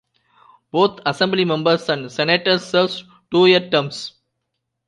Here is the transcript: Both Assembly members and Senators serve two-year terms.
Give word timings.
Both 0.71 0.99
Assembly 1.05 1.45
members 1.45 1.87
and 1.87 2.11
Senators 2.11 2.65
serve 2.65 3.03
two-year 3.29 3.69
terms. 3.69 4.13